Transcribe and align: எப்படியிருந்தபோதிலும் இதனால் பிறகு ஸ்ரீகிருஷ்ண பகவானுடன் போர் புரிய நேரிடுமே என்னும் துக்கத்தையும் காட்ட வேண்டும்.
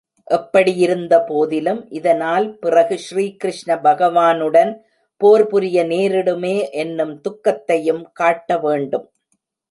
எப்படியிருந்தபோதிலும் 0.27 1.81
இதனால் 1.89 2.47
பிறகு 2.59 2.95
ஸ்ரீகிருஷ்ண 2.97 3.75
பகவானுடன் 3.83 4.71
போர் 5.21 5.45
புரிய 5.47 5.83
நேரிடுமே 5.83 6.55
என்னும் 6.75 7.13
துக்கத்தையும் 7.21 8.01
காட்ட 8.13 8.57
வேண்டும். 8.57 9.05